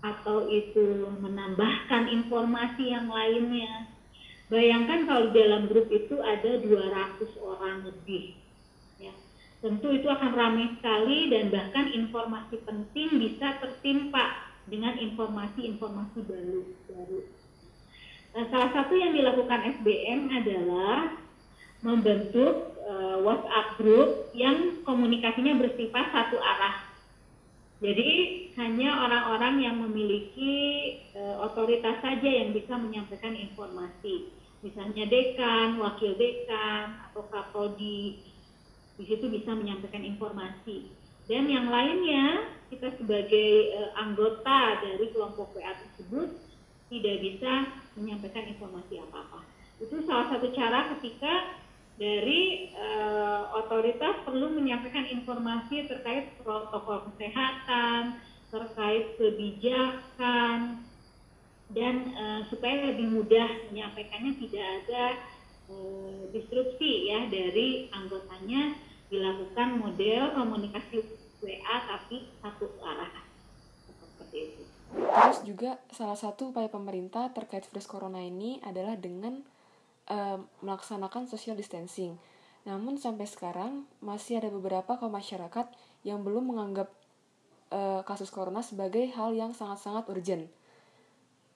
atau 0.00 0.48
itu 0.48 1.12
menambahkan 1.20 2.08
informasi 2.08 2.92
yang 2.92 3.08
lainnya. 3.12 3.88
Bayangkan 4.50 5.06
kalau 5.06 5.30
dalam 5.30 5.70
grup 5.70 5.86
itu 5.92 6.18
ada 6.18 6.58
200 6.58 7.22
orang 7.38 7.86
lebih. 7.86 8.34
Ya. 8.98 9.14
Tentu 9.62 9.94
itu 9.94 10.10
akan 10.10 10.32
ramai 10.34 10.74
sekali 10.80 11.30
dan 11.30 11.54
bahkan 11.54 11.92
informasi 11.94 12.58
penting 12.66 13.08
bisa 13.20 13.60
tertimpa 13.62 14.50
dengan 14.66 14.98
informasi-informasi 14.98 16.18
baru. 16.26 16.62
baru. 16.90 17.20
Nah, 18.30 18.44
salah 18.50 18.70
satu 18.74 18.94
yang 18.94 19.14
dilakukan 19.14 19.82
SBM 19.82 20.30
adalah 20.34 21.14
membentuk 21.82 22.78
uh, 22.86 23.22
WhatsApp 23.22 23.78
group 23.78 24.34
yang 24.34 24.82
komunikasinya 24.82 25.58
bersifat 25.62 26.10
satu 26.10 26.38
arah. 26.42 26.89
Jadi 27.80 28.10
hanya 28.60 29.08
orang-orang 29.08 29.64
yang 29.64 29.76
memiliki 29.80 30.54
uh, 31.16 31.48
otoritas 31.48 31.96
saja 32.04 32.28
yang 32.28 32.52
bisa 32.52 32.76
menyampaikan 32.76 33.32
informasi. 33.32 34.36
Misalnya 34.60 35.08
dekan, 35.08 35.80
wakil 35.80 36.12
dekan, 36.20 37.08
atau 37.08 37.24
kaprodi, 37.32 38.20
di 39.00 39.04
situ 39.08 39.32
bisa 39.32 39.56
menyampaikan 39.56 40.04
informasi. 40.04 40.92
Dan 41.24 41.48
yang 41.48 41.72
lainnya, 41.72 42.52
kita 42.68 42.92
sebagai 43.00 43.72
uh, 43.72 43.96
anggota 43.96 44.84
dari 44.84 45.08
kelompok 45.16 45.56
WA 45.56 45.72
tersebut 45.72 46.36
tidak 46.92 47.16
bisa 47.24 47.52
menyampaikan 47.96 48.44
informasi 48.44 49.00
apa-apa. 49.00 49.40
Itu 49.80 50.04
salah 50.04 50.28
satu 50.36 50.52
cara 50.52 50.92
ketika 50.96 51.56
dari 52.00 52.72
uh, 52.72 53.52
otoritas 53.60 54.24
perlu 54.24 54.56
menyampaikan 54.56 55.04
informasi 55.04 55.84
terkait 55.84 56.32
protokol 56.40 57.12
kesehatan, 57.12 58.16
terkait 58.48 59.20
kebijakan, 59.20 60.80
dan 61.76 61.94
uh, 62.16 62.40
supaya 62.48 62.88
lebih 62.88 63.12
mudah 63.12 63.68
menyampaikannya 63.68 64.32
tidak 64.40 64.64
ada 64.80 65.04
uh, 65.68 66.24
disrupsi 66.32 67.12
ya 67.12 67.28
dari 67.28 67.92
anggotanya 67.92 68.80
dilakukan 69.12 69.68
model 69.76 70.32
komunikasi 70.40 71.04
WA 71.44 71.76
tapi 71.84 72.32
satu 72.40 72.64
arah 72.80 73.12
seperti 73.84 74.38
itu. 74.40 74.62
Terus 74.90 75.40
juga 75.44 75.70
salah 75.92 76.16
satu 76.16 76.48
upaya 76.50 76.72
pemerintah 76.72 77.28
terkait 77.30 77.68
virus 77.68 77.86
corona 77.86 78.24
ini 78.24 78.58
adalah 78.64 78.96
dengan 78.96 79.44
uh, 80.10 80.42
melaksanakan 80.60 81.30
social 81.30 81.54
distancing. 81.54 82.18
Namun 82.68 83.00
sampai 83.00 83.24
sekarang 83.24 83.88
masih 84.04 84.42
ada 84.42 84.52
beberapa 84.52 85.00
kaum 85.00 85.14
masyarakat 85.14 85.70
yang 86.04 86.20
belum 86.20 86.52
menganggap 86.52 86.92
uh, 87.72 88.02
kasus 88.04 88.28
corona 88.28 88.60
sebagai 88.60 89.08
hal 89.16 89.32
yang 89.32 89.56
sangat-sangat 89.56 90.10
urgent. 90.10 90.50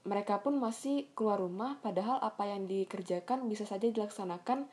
Mereka 0.04 0.44
pun 0.44 0.56
masih 0.60 1.08
keluar 1.16 1.40
rumah 1.40 1.80
padahal 1.80 2.20
apa 2.20 2.48
yang 2.48 2.68
dikerjakan 2.68 3.48
bisa 3.48 3.64
saja 3.64 3.88
dilaksanakan 3.88 4.68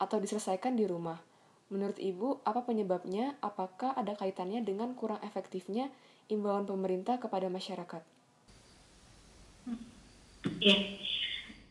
atau 0.00 0.16
diselesaikan 0.18 0.76
di 0.76 0.88
rumah. 0.88 1.20
Menurut 1.72 1.96
Ibu, 1.96 2.44
apa 2.44 2.68
penyebabnya? 2.68 3.40
Apakah 3.40 3.96
ada 3.96 4.12
kaitannya 4.12 4.60
dengan 4.60 4.92
kurang 4.92 5.20
efektifnya 5.24 5.88
imbauan 6.28 6.68
pemerintah 6.68 7.16
kepada 7.16 7.48
masyarakat? 7.48 8.04
Ya, 10.60 10.76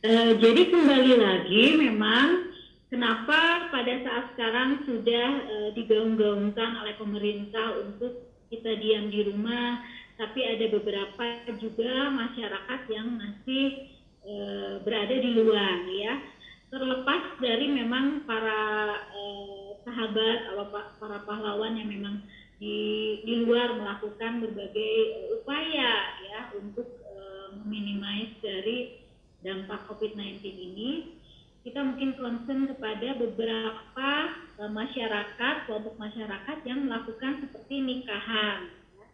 E, 0.01 0.33
jadi 0.41 0.73
kembali 0.73 1.13
lagi 1.13 1.77
memang 1.77 2.49
kenapa 2.89 3.69
pada 3.69 3.93
saat 4.01 4.33
sekarang 4.33 4.81
sudah 4.89 5.29
e, 5.45 5.55
digaung-gaungkan 5.77 6.81
oleh 6.81 6.97
pemerintah 6.97 7.77
untuk 7.85 8.25
kita 8.49 8.81
diam 8.81 9.13
di 9.13 9.29
rumah, 9.29 9.77
tapi 10.17 10.41
ada 10.41 10.73
beberapa 10.73 11.45
juga 11.61 12.09
masyarakat 12.13 12.81
yang 12.93 13.15
masih 13.15 13.89
uh, 14.21 14.77
berada 14.83 15.15
di 15.17 15.31
luar 15.33 15.87
ya. 15.87 16.19
Terlepas 16.67 17.41
dari 17.41 17.71
memang 17.71 18.27
para 18.27 18.61
uh, 19.07 19.79
sahabat 19.87 20.51
atau 20.51 20.65
para 20.99 21.19
pahlawan 21.23 21.79
yang 21.79 21.89
memang 21.89 22.21
di, 22.61 22.77
di 23.25 23.33
luar 23.47 23.73
melakukan 23.73 24.45
berbagai 24.45 24.95
upaya 25.41 25.93
ya 26.27 26.39
untuk 26.59 27.01
uh, 27.07 27.55
meminimais 27.63 28.35
dari 28.43 29.00
dampak 29.41 29.85
COVID-19 29.89 30.41
ini 30.45 31.17
kita 31.61 31.77
mungkin 31.85 32.17
concern 32.17 32.65
kepada 32.73 33.21
beberapa 33.21 34.11
uh, 34.57 34.71
masyarakat 34.71 35.55
kelompok 35.69 35.93
masyarakat 36.01 36.57
yang 36.65 36.89
melakukan 36.89 37.45
seperti 37.45 37.85
nikahan 37.85 38.73
ya, 38.97 39.07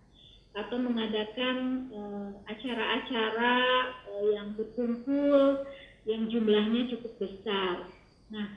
atau 0.64 0.80
mengadakan 0.80 1.58
acara-acara 2.48 3.56
uh, 4.08 4.28
yang 4.32 4.56
berkumpul 4.56 5.68
yang 6.08 6.32
jumlahnya 6.32 6.88
cukup 6.96 7.20
besar. 7.20 7.84
Nah, 8.32 8.48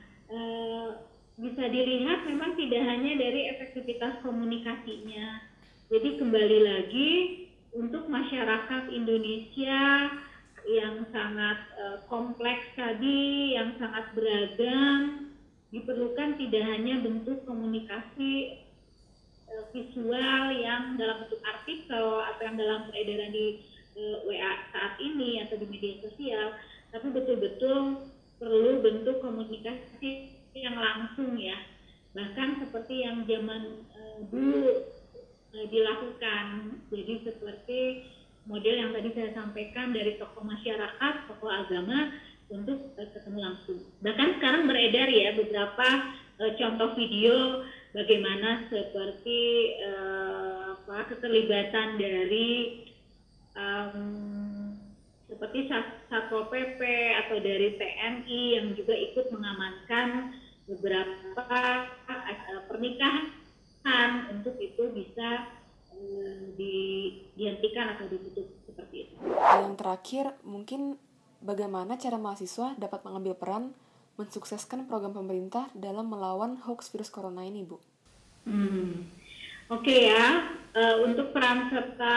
bisa 1.35 1.67
dilihat 1.67 2.23
memang 2.31 2.55
tidak 2.55 2.79
hanya 2.87 3.19
dari 3.19 3.51
efektivitas 3.51 4.23
komunikasinya. 4.23 5.43
Jadi 5.91 6.23
kembali 6.23 6.59
lagi 6.63 7.11
untuk 7.75 8.07
masyarakat 8.07 8.95
Indonesia 8.95 9.83
yang 10.69 11.09
sangat 11.15 11.59
e, 11.77 11.85
kompleks 12.11 12.67
tadi, 12.77 13.55
yang 13.57 13.77
sangat 13.81 14.13
beragam, 14.13 15.33
diperlukan 15.71 16.37
tidak 16.37 16.65
hanya 16.67 17.01
bentuk 17.01 17.45
komunikasi 17.47 18.65
e, 19.49 19.55
visual 19.73 20.43
yang 20.57 20.99
dalam 21.01 21.25
bentuk 21.25 21.41
artikel 21.47 22.21
atau 22.27 22.43
yang 22.43 22.59
dalam 22.59 22.81
peredaran 22.91 23.33
di 23.33 23.65
e, 23.97 24.03
WA 24.29 24.53
saat 24.75 25.01
ini 25.01 25.45
atau 25.47 25.57
di 25.57 25.67
media 25.71 26.01
sosial, 26.05 26.59
tapi 26.91 27.09
betul-betul 27.15 28.11
perlu 28.41 28.81
bentuk 28.81 29.21
komunikasi 29.21 30.33
yang 30.57 30.75
langsung 30.81 31.37
ya. 31.37 31.57
Bahkan 32.17 32.67
seperti 32.67 33.07
yang 33.07 33.23
zaman 33.29 33.87
uh, 33.95 34.19
dulu 34.27 34.83
uh, 35.55 35.67
dilakukan. 35.71 36.75
Jadi 36.91 37.15
seperti 37.23 37.81
model 38.51 38.75
yang 38.75 38.91
tadi 38.91 39.15
saya 39.15 39.31
sampaikan 39.33 39.95
dari 39.95 40.19
tokoh 40.19 40.43
masyarakat 40.43 41.15
tokoh 41.31 41.47
agama 41.47 42.11
untuk 42.51 42.99
uh, 42.99 43.09
ketemu 43.15 43.39
langsung. 43.47 43.79
Bahkan 44.03 44.29
sekarang 44.43 44.67
beredar 44.67 45.07
ya 45.07 45.39
beberapa 45.39 45.89
uh, 46.43 46.53
contoh 46.59 46.99
video 46.99 47.63
bagaimana 47.95 48.67
seperti 48.67 49.41
uh, 49.87 50.75
apa 50.75 51.15
keterlibatan 51.15 52.03
dari 52.03 52.83
um, 53.55 54.75
seperti 55.31 55.71
Satpol 56.11 56.51
PP 56.51 56.81
atau 57.15 57.39
dari 57.39 57.79
TNI 57.79 58.43
yang 58.59 58.67
juga 58.75 58.93
ikut 58.99 59.31
mengamankan 59.31 60.35
beberapa 60.67 61.63
eh, 62.11 62.63
pernikahan 62.67 64.13
untuk 64.35 64.59
itu 64.59 64.91
bisa 64.91 65.60
eh, 66.01 66.57
dihentikan 67.37 67.97
atau 67.97 68.09
ditutup 68.09 68.49
seperti 68.65 68.97
itu. 69.09 69.15
Yang 69.37 69.77
terakhir, 69.77 70.25
mungkin 70.43 70.97
bagaimana 71.45 72.01
cara 72.01 72.17
mahasiswa 72.17 72.77
dapat 72.81 73.05
mengambil 73.05 73.37
peran 73.37 73.65
mensukseskan 74.17 74.85
program 74.89 75.17
pemerintah 75.17 75.69
dalam 75.73 76.09
melawan 76.09 76.61
hoax 76.65 76.93
virus 76.93 77.09
corona 77.09 77.45
ini, 77.45 77.65
Bu? 77.65 77.81
Hmm. 78.45 79.09
Oke 79.71 79.87
okay 79.87 80.01
ya, 80.11 80.51
uh, 80.75 80.97
untuk 81.07 81.31
peran 81.31 81.71
serta 81.71 82.17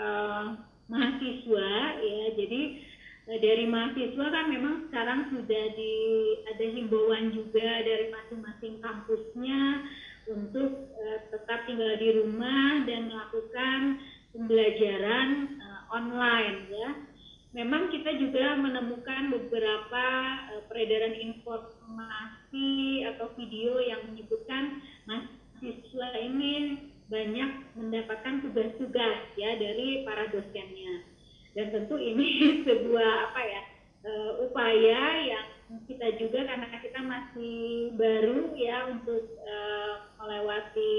uh, 0.00 0.44
mahasiswa 0.88 1.70
ya 2.00 2.24
jadi 2.36 2.60
eh, 3.32 3.38
dari 3.40 3.64
mahasiswa 3.64 4.26
kan 4.28 4.46
memang 4.52 4.88
sekarang 4.88 5.32
sudah 5.32 5.64
di 5.72 5.94
ada 6.44 6.64
himbauan 6.64 7.32
juga 7.32 7.80
dari 7.80 8.12
masing-masing 8.12 8.84
kampusnya 8.84 9.88
untuk 10.30 10.94
uh, 10.94 11.18
tetap 11.28 11.68
tinggal 11.68 11.94
di 12.00 12.08
rumah 12.20 12.84
dan 12.88 13.12
melakukan 13.12 13.80
pembelajaran 14.32 15.60
uh, 15.60 15.82
online 15.94 16.58
ya. 16.70 16.90
Memang 17.54 17.86
kita 17.94 18.18
juga 18.18 18.58
menemukan 18.58 19.30
beberapa 19.30 20.06
uh, 20.54 20.62
peredaran 20.66 21.14
informasi 21.14 22.72
atau 23.14 23.30
video 23.38 23.78
yang 23.78 24.04
menyebutkan 24.10 24.82
mahasiswa 25.06 26.08
ini 26.18 26.88
banyak 27.06 27.50
mendapatkan 27.76 28.40
tugas-tugas 28.48 29.18
ya 29.36 29.50
dari 29.60 30.08
para 30.08 30.24
dosennya 30.32 31.04
dan 31.54 31.70
tentu 31.70 31.96
ini 32.00 32.26
sebuah 32.66 33.30
apa 33.30 33.40
ya 33.44 33.62
uh, 34.04 34.32
upaya 34.48 35.04
yang 35.24 35.46
kita 35.88 36.16
juga 36.20 36.44
karena 36.44 36.66
kita 36.80 37.00
masih 37.00 37.58
baru 37.96 38.52
ya 38.56 38.92
untuk 38.92 39.24
uh, 39.42 40.13
melewati 40.24 40.94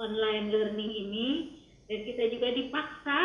online 0.00 0.48
learning 0.48 0.92
ini 0.92 1.28
dan 1.92 2.08
kita 2.08 2.24
juga 2.32 2.48
dipaksa 2.56 3.20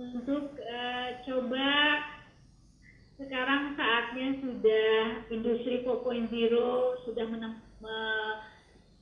untuk 0.00 0.56
uh, 0.56 1.08
coba 1.22 1.70
sekarang 3.14 3.78
saatnya 3.78 4.42
sudah 4.42 4.94
industri 5.30 5.86
4.0 5.86 6.32
sudah 7.06 7.26
menem, 7.30 7.62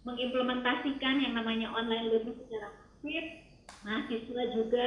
mengimplementasikan 0.05 1.23
yang 1.23 1.33
namanya 1.39 1.73
online 1.73 2.13
learning 2.13 2.37
secara 2.45 2.75
masif, 2.77 3.25
mahasiswa 3.87 4.43
juga 4.53 4.87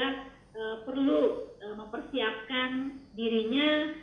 uh, 0.53 0.77
perlu 0.85 1.49
uh, 1.57 1.75
mempersiapkan 1.79 3.01
dirinya, 3.17 3.95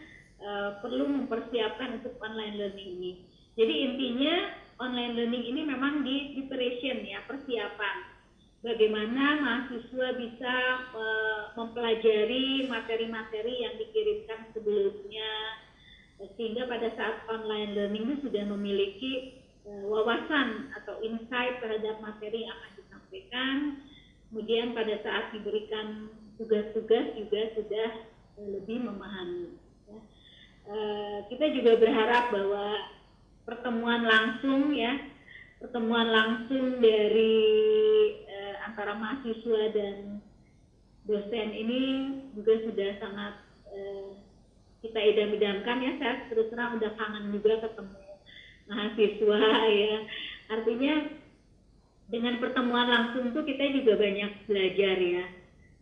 uh, 0.43 0.71
perlu 0.83 1.05
mempersiapkan 1.07 2.03
untuk 2.03 2.19
online 2.19 2.59
learning 2.59 2.91
ini. 2.99 3.13
Jadi 3.55 3.75
intinya 3.85 4.35
online 4.81 5.19
learning 5.19 5.45
ini 5.45 5.63
memang 5.67 6.07
di 6.07 6.37
preparation 6.39 7.05
ya, 7.05 7.21
persiapan. 7.29 7.97
Bagaimana 8.63 9.43
mahasiswa 9.43 10.09
bisa 10.23 10.55
uh, 10.95 11.43
mempelajari 11.59 12.71
materi-materi 12.71 13.67
yang 13.67 13.75
dikirimkan 13.75 14.55
sebelumnya, 14.55 15.33
sehingga 16.39 16.71
pada 16.71 16.95
saat 16.95 17.27
online 17.27 17.75
learning 17.75 18.07
itu 18.07 18.31
sudah 18.31 18.47
memiliki 18.47 19.43
Eh, 19.63 19.85
wawasan 19.87 20.75
atau 20.75 20.99
insight 21.07 21.63
terhadap 21.63 22.03
materi 22.03 22.43
yang 22.43 22.51
akan 22.59 22.73
disampaikan. 22.83 23.57
Kemudian 24.27 24.75
pada 24.75 24.99
saat 25.07 25.31
diberikan 25.31 26.11
tugas-tugas 26.35 27.15
juga 27.15 27.41
sudah 27.55 27.91
eh, 28.43 28.49
lebih 28.59 28.83
memahami. 28.83 29.55
Ya. 29.87 30.01
Eh, 30.67 31.19
kita 31.31 31.47
juga 31.55 31.79
berharap 31.79 32.35
bahwa 32.35 32.75
pertemuan 33.43 34.03
langsung 34.07 34.75
ya, 34.75 34.99
pertemuan 35.59 36.09
langsung 36.11 36.79
dari 36.79 37.35
antara 38.67 38.97
mahasiswa 38.97 39.63
dan 39.75 40.23
dosen 41.05 41.49
ini 41.53 41.81
juga 42.33 42.63
sudah 42.63 42.91
sangat 43.03 43.35
kita 44.83 44.99
idam-idamkan 44.99 45.79
ya. 45.83 45.93
Saya 46.03 46.15
terus 46.31 46.51
terang 46.51 46.79
udah 46.79 46.93
kangen 46.99 47.31
juga 47.35 47.63
ketemu 47.63 47.99
mahasiswa 48.67 49.41
ya. 49.87 49.97
Artinya 50.51 50.95
dengan 52.11 52.35
pertemuan 52.43 52.89
langsung 52.91 53.31
tuh 53.31 53.47
kita 53.47 53.73
juga 53.77 53.97
banyak 53.97 54.51
belajar 54.51 54.97
ya. 54.99 55.27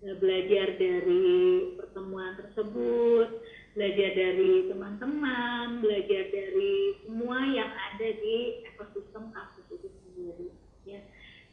Belajar 0.00 0.66
dari 0.80 1.28
pertemuan 1.76 2.32
tersebut 2.40 3.28
belajar 3.74 4.10
dari 4.18 4.66
teman-teman 4.66 5.78
belajar 5.78 6.22
dari 6.34 6.74
semua 7.06 7.38
yang 7.46 7.70
ada 7.70 8.08
di 8.18 8.66
ekosistem 8.66 9.30
kampus 9.30 9.66
itu 9.70 9.88
sendiri 9.88 10.48
ya. 10.86 11.00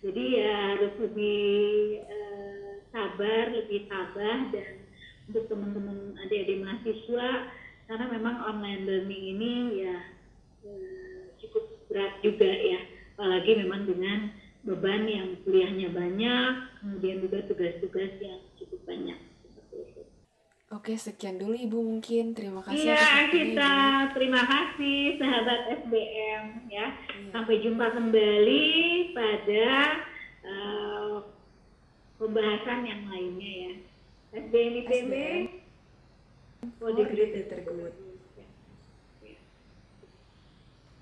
Jadi 0.02 0.24
ya 0.38 0.54
harus 0.78 0.94
lebih 1.02 1.42
uh, 2.06 2.72
sabar 2.94 3.54
lebih 3.54 3.90
tabah 3.90 4.40
dan 4.50 4.74
untuk 5.30 5.46
teman-teman 5.50 6.18
adik-adik 6.26 6.62
mahasiswa 6.62 7.30
karena 7.86 8.06
memang 8.10 8.36
online 8.46 8.84
learning 8.86 9.24
ini 9.38 9.54
ya 9.86 9.98
uh, 10.66 11.22
berat 11.88 12.14
juga 12.26 12.50
ya. 12.50 12.82
Apalagi 13.18 13.52
memang 13.62 13.90
dengan 13.90 14.30
beban 14.68 15.10
yang 15.10 15.40
kuliahnya 15.42 15.90
banyak 15.96 16.54
kemudian 16.82 17.24
juga 17.24 17.42
tugas-tugas 17.50 18.12
yang 18.22 18.42
cukup 18.60 18.82
banyak 18.84 19.18
Oke, 20.68 21.00
sekian 21.00 21.40
dulu 21.40 21.56
Ibu 21.56 21.80
mungkin. 21.80 22.36
Terima 22.36 22.60
kasih. 22.60 22.92
Iya, 22.92 23.32
kita 23.32 23.74
terima 24.12 24.44
kasih 24.44 25.16
sahabat 25.16 25.72
SBM 25.88 26.68
ya. 26.68 26.92
ya. 26.92 27.32
Sampai 27.32 27.64
jumpa 27.64 27.96
kembali 27.96 28.68
pada 29.16 29.68
uh, 30.44 31.24
pembahasan 32.20 32.84
yang 32.84 33.08
lainnya 33.08 33.52
ya. 33.64 33.74
SBM 34.44 34.74
IPB. 34.84 35.14
For 36.84 36.92
the 36.92 37.06
greater 37.16 37.64
good. 37.64 37.96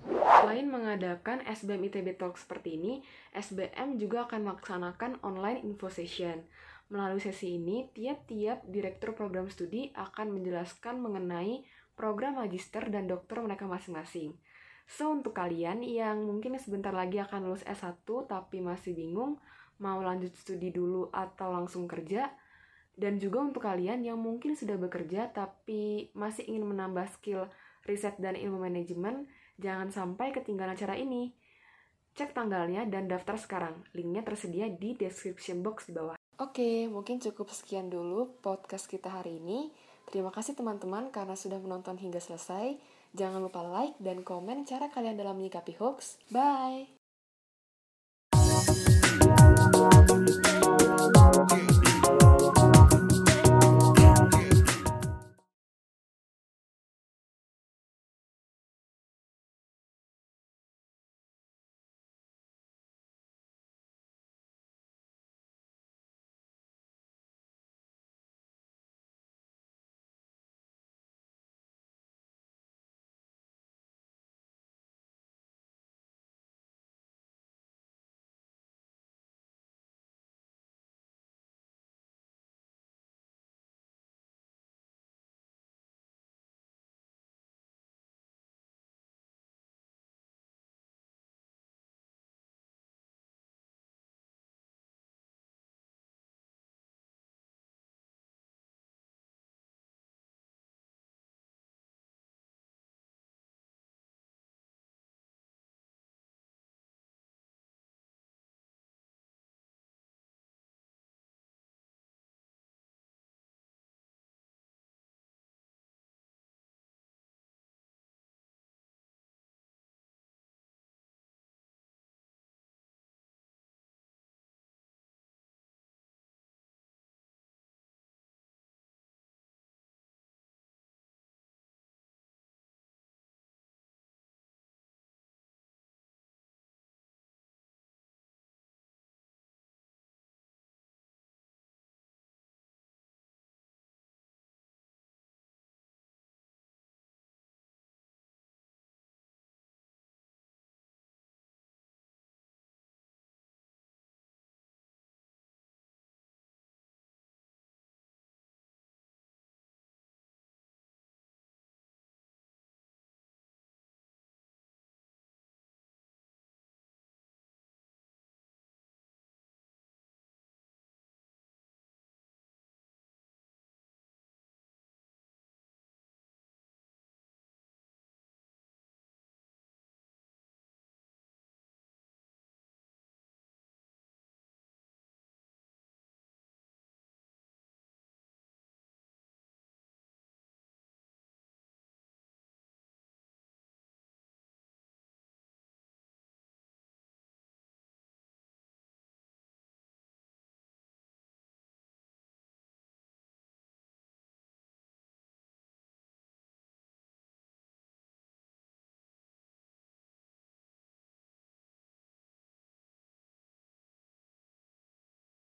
Selain 0.06 0.70
mengadakan 0.70 1.42
SBM 1.42 1.90
ITB 1.90 2.14
Talk 2.14 2.38
seperti 2.38 2.78
ini, 2.78 3.02
SBM 3.34 3.98
juga 3.98 4.30
akan 4.30 4.46
melaksanakan 4.46 5.18
online 5.26 5.66
info 5.66 5.90
session. 5.90 6.46
Melalui 6.86 7.18
sesi 7.18 7.58
ini, 7.58 7.90
tiap-tiap 7.90 8.62
direktur 8.70 9.10
program 9.18 9.50
studi 9.50 9.90
akan 9.94 10.38
menjelaskan 10.38 11.02
mengenai 11.02 11.66
program 11.98 12.38
magister 12.38 12.86
dan 12.86 13.10
dokter 13.10 13.42
mereka 13.42 13.66
masing-masing. 13.66 14.38
So, 14.86 15.10
untuk 15.10 15.34
kalian 15.34 15.82
yang 15.82 16.22
mungkin 16.22 16.54
sebentar 16.62 16.94
lagi 16.94 17.18
akan 17.18 17.50
lulus 17.50 17.66
S1 17.66 18.06
tapi 18.06 18.62
masih 18.62 18.94
bingung 18.94 19.42
mau 19.82 19.98
lanjut 20.00 20.32
studi 20.38 20.70
dulu 20.70 21.10
atau 21.10 21.52
langsung 21.52 21.84
kerja, 21.90 22.32
dan 22.96 23.20
juga 23.20 23.44
untuk 23.44 23.60
kalian 23.66 24.00
yang 24.06 24.16
mungkin 24.16 24.56
sudah 24.56 24.80
bekerja 24.80 25.28
tapi 25.28 26.08
masih 26.16 26.48
ingin 26.48 26.64
menambah 26.64 27.04
skill 27.12 27.44
riset 27.84 28.16
dan 28.16 28.38
ilmu 28.38 28.62
manajemen, 28.62 29.28
jangan 29.60 29.92
sampai 29.92 30.32
ketinggalan 30.32 30.72
acara 30.72 30.96
ini. 30.96 31.34
Cek 32.16 32.32
tanggalnya 32.32 32.88
dan 32.88 33.04
daftar 33.04 33.36
sekarang. 33.36 33.84
Linknya 33.92 34.24
tersedia 34.24 34.72
di 34.72 34.96
description 34.96 35.60
box 35.60 35.92
di 35.92 35.92
bawah. 35.92 36.16
Oke, 36.36 36.84
mungkin 36.92 37.16
cukup 37.16 37.48
sekian 37.48 37.88
dulu 37.88 38.28
podcast 38.44 38.84
kita 38.92 39.08
hari 39.08 39.40
ini. 39.40 39.72
Terima 40.12 40.28
kasih 40.28 40.52
teman-teman 40.52 41.08
karena 41.08 41.32
sudah 41.32 41.56
menonton 41.56 41.96
hingga 41.96 42.20
selesai. 42.20 42.76
Jangan 43.16 43.40
lupa 43.40 43.64
like 43.64 43.96
dan 43.96 44.20
komen 44.20 44.68
cara 44.68 44.92
kalian 44.92 45.16
dalam 45.16 45.40
menyikapi 45.40 45.80
hoax. 45.80 46.20
Bye! 46.28 46.92